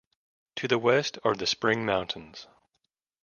[0.55, 2.47] To the west are the Spring Mountains.